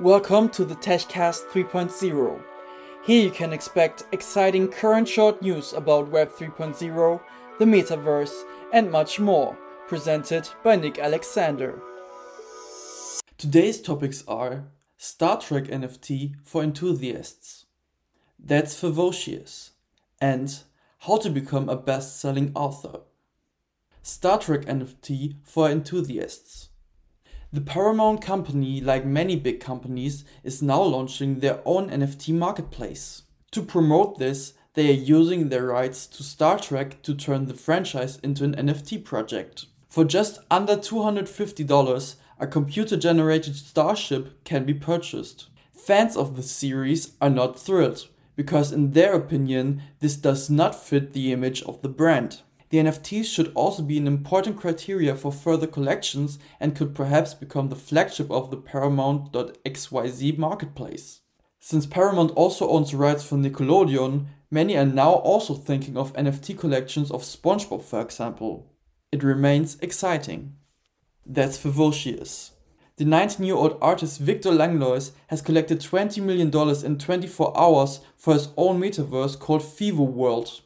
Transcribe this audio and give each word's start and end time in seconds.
Welcome 0.00 0.48
to 0.52 0.64
the 0.64 0.76
TechCast 0.76 1.48
3.0. 1.48 2.42
Here 3.04 3.22
you 3.22 3.30
can 3.30 3.52
expect 3.52 4.04
exciting 4.12 4.68
current 4.68 5.06
short 5.06 5.42
news 5.42 5.74
about 5.74 6.08
Web 6.08 6.30
3.0, 6.30 7.20
the 7.58 7.64
metaverse, 7.66 8.32
and 8.72 8.90
much 8.90 9.20
more, 9.20 9.58
presented 9.88 10.48
by 10.64 10.76
Nick 10.76 10.98
Alexander. 10.98 11.82
Today's 13.36 13.78
topics 13.82 14.24
are 14.26 14.64
Star 14.96 15.38
Trek 15.38 15.64
NFT 15.64 16.36
for 16.42 16.62
enthusiasts, 16.62 17.66
That's 18.38 18.80
Fewocious, 18.80 19.72
and 20.18 20.62
How 21.00 21.18
to 21.18 21.28
become 21.28 21.68
a 21.68 21.76
best 21.76 22.18
selling 22.18 22.52
author. 22.54 23.00
Star 24.02 24.38
Trek 24.38 24.62
NFT 24.62 25.34
for 25.42 25.68
enthusiasts. 25.68 26.69
The 27.52 27.60
Paramount 27.60 28.22
company, 28.22 28.80
like 28.80 29.04
many 29.04 29.34
big 29.34 29.58
companies, 29.58 30.24
is 30.44 30.62
now 30.62 30.82
launching 30.82 31.40
their 31.40 31.60
own 31.64 31.90
NFT 31.90 32.32
marketplace. 32.32 33.22
To 33.50 33.60
promote 33.60 34.20
this, 34.20 34.52
they 34.74 34.88
are 34.90 35.02
using 35.02 35.48
their 35.48 35.66
rights 35.66 36.06
to 36.06 36.22
Star 36.22 36.60
Trek 36.60 37.02
to 37.02 37.12
turn 37.12 37.46
the 37.46 37.54
franchise 37.54 38.20
into 38.22 38.44
an 38.44 38.54
NFT 38.54 39.04
project. 39.04 39.66
For 39.88 40.04
just 40.04 40.38
under 40.48 40.76
$250, 40.76 42.14
a 42.38 42.46
computer 42.46 42.96
generated 42.96 43.56
starship 43.56 44.44
can 44.44 44.64
be 44.64 44.74
purchased. 44.74 45.48
Fans 45.72 46.16
of 46.16 46.36
the 46.36 46.44
series 46.44 47.14
are 47.20 47.30
not 47.30 47.58
thrilled, 47.58 48.06
because 48.36 48.70
in 48.70 48.92
their 48.92 49.14
opinion, 49.14 49.82
this 49.98 50.14
does 50.14 50.50
not 50.50 50.80
fit 50.80 51.14
the 51.14 51.32
image 51.32 51.62
of 51.64 51.82
the 51.82 51.88
brand. 51.88 52.42
The 52.70 52.78
NFTs 52.78 53.24
should 53.24 53.52
also 53.54 53.82
be 53.82 53.98
an 53.98 54.06
important 54.06 54.56
criteria 54.56 55.16
for 55.16 55.32
further 55.32 55.66
collections 55.66 56.38
and 56.60 56.76
could 56.76 56.94
perhaps 56.94 57.34
become 57.34 57.68
the 57.68 57.76
flagship 57.76 58.30
of 58.30 58.50
the 58.50 58.56
Paramount.xyz 58.56 60.38
marketplace. 60.38 61.20
Since 61.58 61.86
Paramount 61.86 62.30
also 62.32 62.68
owns 62.68 62.94
rights 62.94 63.24
for 63.24 63.36
Nickelodeon, 63.36 64.26
many 64.52 64.76
are 64.76 64.86
now 64.86 65.14
also 65.14 65.54
thinking 65.54 65.96
of 65.96 66.12
NFT 66.12 66.56
collections 66.56 67.10
of 67.10 67.22
SpongeBob, 67.22 67.82
for 67.82 68.00
example. 68.00 68.72
It 69.10 69.24
remains 69.24 69.76
exciting. 69.80 70.54
That's 71.26 71.58
Fewocious. 71.58 72.52
The 72.96 73.04
19 73.04 73.46
year 73.46 73.56
old 73.56 73.78
artist 73.82 74.20
Victor 74.20 74.52
Langlois 74.52 75.10
has 75.26 75.42
collected 75.42 75.80
$20 75.80 76.22
million 76.22 76.50
in 76.86 76.98
24 76.98 77.58
hours 77.58 78.00
for 78.16 78.34
his 78.34 78.50
own 78.56 78.80
metaverse 78.80 79.36
called 79.38 79.62
Fewo 79.62 80.06
World. 80.06 80.60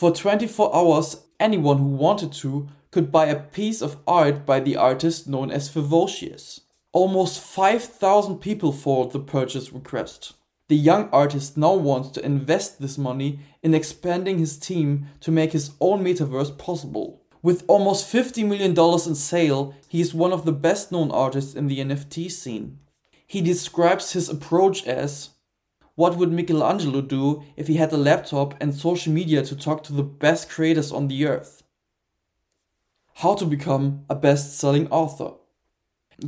For 0.00 0.10
24 0.10 0.74
hours, 0.74 1.24
anyone 1.38 1.76
who 1.76 1.84
wanted 1.84 2.32
to 2.32 2.68
could 2.90 3.12
buy 3.12 3.26
a 3.26 3.38
piece 3.38 3.82
of 3.82 3.98
art 4.06 4.46
by 4.46 4.58
the 4.58 4.74
artist 4.74 5.28
known 5.28 5.50
as 5.50 5.68
Fewocious. 5.68 6.60
Almost 6.92 7.38
5,000 7.40 8.38
people 8.38 8.72
followed 8.72 9.12
the 9.12 9.20
purchase 9.20 9.74
request. 9.74 10.32
The 10.68 10.76
young 10.76 11.10
artist 11.10 11.58
now 11.58 11.74
wants 11.74 12.08
to 12.12 12.24
invest 12.24 12.80
this 12.80 12.96
money 12.96 13.40
in 13.62 13.74
expanding 13.74 14.38
his 14.38 14.56
team 14.56 15.04
to 15.20 15.30
make 15.30 15.52
his 15.52 15.72
own 15.82 16.02
metaverse 16.02 16.56
possible. 16.56 17.20
With 17.42 17.64
almost 17.68 18.10
$50 18.10 18.48
million 18.48 18.70
in 19.06 19.14
sale, 19.14 19.74
he 19.86 20.00
is 20.00 20.14
one 20.14 20.32
of 20.32 20.46
the 20.46 20.52
best 20.52 20.90
known 20.90 21.10
artists 21.10 21.54
in 21.54 21.66
the 21.66 21.80
NFT 21.80 22.30
scene. 22.30 22.78
He 23.26 23.42
describes 23.42 24.12
his 24.12 24.30
approach 24.30 24.86
as 24.86 25.28
what 25.94 26.16
would 26.16 26.32
Michelangelo 26.32 27.00
do 27.00 27.42
if 27.56 27.66
he 27.66 27.76
had 27.76 27.92
a 27.92 27.96
laptop 27.96 28.54
and 28.60 28.74
social 28.74 29.12
media 29.12 29.42
to 29.44 29.56
talk 29.56 29.82
to 29.84 29.92
the 29.92 30.02
best 30.02 30.48
creators 30.48 30.92
on 30.92 31.08
the 31.08 31.26
earth? 31.26 31.62
How 33.14 33.34
to 33.34 33.44
become 33.44 34.04
a 34.08 34.14
best 34.14 34.58
selling 34.58 34.88
author. 34.88 35.32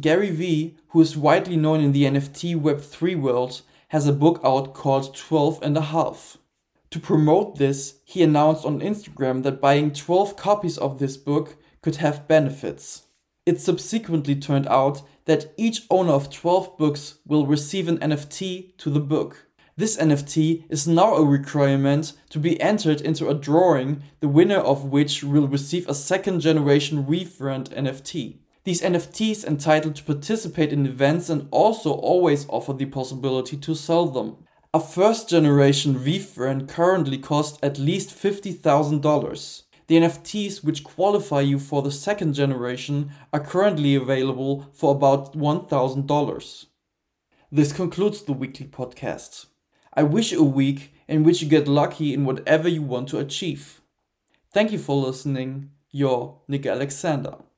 Gary 0.01 0.31
Vee, 0.31 0.77
who 0.89 1.01
is 1.01 1.17
widely 1.17 1.57
known 1.57 1.81
in 1.81 1.93
the 1.93 2.05
NFT 2.05 2.61
Web3 2.61 3.21
world, 3.21 3.63
has 3.89 4.07
a 4.07 4.13
book 4.13 4.41
out 4.43 4.73
called 4.75 5.15
12 5.15 5.61
and 5.63 5.77
a 5.77 5.83
half. 5.83 6.39
To 6.91 7.01
promote 7.01 7.57
this, 7.57 8.01
he 8.05 8.23
announced 8.23 8.65
on 8.65 8.81
Instagram 8.81 9.43
that 9.43 9.61
buying 9.61 9.93
12 9.93 10.37
copies 10.37 10.77
of 10.77 10.99
this 10.99 11.17
book 11.17 11.57
could 11.83 11.97
have 11.97 12.29
benefits. 12.29 13.05
It 13.45 13.61
subsequently 13.61 14.37
turned 14.37 14.67
out 14.67 15.03
that 15.25 15.53
each 15.57 15.83
owner 15.91 16.13
of 16.13 16.31
12 16.31 16.77
books 16.79 17.19
will 17.27 17.47
receive 17.47 17.89
an 17.89 17.99
NFT 17.99 18.77
to 18.79 18.91
the 18.91 19.01
book. 19.01 19.47
This 19.83 19.97
NFT 19.97 20.63
is 20.69 20.87
now 20.87 21.17
a 21.17 21.25
requirement 21.25 22.13
to 22.31 22.39
be 22.39 22.61
entered 22.61 23.01
into 23.01 23.29
a 23.29 23.35
drawing, 23.35 24.05
the 24.21 24.29
winner 24.29 24.61
of 24.61 24.85
which 24.85 25.25
will 25.25 25.49
receive 25.49 25.89
a 25.89 25.93
second 25.93 26.39
generation 26.39 27.05
VeeFriend 27.05 27.71
NFT. 27.71 28.37
These 28.63 28.81
NFTs 28.81 29.45
entitled 29.45 29.97
to 29.97 30.05
participate 30.05 30.73
in 30.73 30.87
events 30.87 31.29
and 31.29 31.49
also 31.51 31.95
always 31.95 32.47
offer 32.49 32.73
the 32.73 32.85
possibility 32.87 33.57
to 33.57 33.75
sell 33.75 34.07
them. 34.07 34.37
A 34.73 34.79
first 34.79 35.29
generation 35.29 35.97
VeeFriend 35.97 36.69
currently 36.69 37.19
costs 37.19 37.59
at 37.61 37.81
least 37.81 38.11
$50,000. 38.11 39.63
The 39.89 39.97
NFTs 39.97 40.63
which 40.63 40.85
qualify 40.85 41.41
you 41.41 41.59
for 41.59 41.83
the 41.83 41.91
second 41.91 42.35
generation 42.35 43.11
are 43.33 43.41
currently 43.41 43.97
available 43.97 44.65
for 44.73 44.95
about 44.95 45.37
$1,000. 45.37 46.67
This 47.51 47.73
concludes 47.73 48.23
the 48.23 48.33
weekly 48.33 48.67
podcast. 48.67 49.47
I 49.95 50.03
wish 50.03 50.33
you 50.33 50.41
a 50.41 50.45
week 50.45 50.95
in 51.07 51.23
which 51.23 51.43
you 51.43 51.49
get 51.49 51.69
lucky 51.69 52.15
in 52.15 52.25
whatever 52.25 52.69
you 52.69 52.83
want 52.83 53.09
to 53.11 53.19
achieve. 53.19 53.83
Thank 54.53 54.73
you 54.73 54.79
for 54.79 54.97
listening. 54.97 55.71
Your 55.91 56.41
Nick 56.49 56.65
Alexander. 56.65 57.35